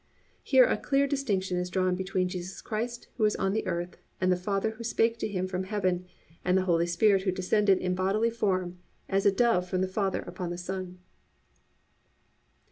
"+ 0.23 0.41
Here 0.43 0.65
_a 0.67 0.81
clear 0.81 1.05
distinction 1.05 1.59
is 1.59 1.69
drawn 1.69 1.93
between 1.95 2.27
Jesus 2.27 2.59
Christ 2.63 3.07
who 3.17 3.23
was 3.23 3.35
on 3.35 3.53
the 3.53 3.67
earth, 3.67 3.97
and 4.19 4.31
the 4.31 4.35
Father 4.35 4.71
who 4.71 4.83
spake 4.83 5.19
to 5.19 5.27
Him 5.27 5.45
from 5.47 5.65
heaven, 5.65 6.07
and 6.43 6.57
the 6.57 6.63
Holy 6.65 6.87
Spirit 6.87 7.21
who 7.21 7.31
descended 7.31 7.77
in 7.77 7.93
bodily 7.93 8.31
form 8.31 8.79
as 9.07 9.27
a 9.27 9.31
dove 9.31 9.69
from 9.69 9.81
the 9.81 9.87
Father 9.87 10.23
upon 10.23 10.49
the 10.49 10.55
Son_. 10.55 10.95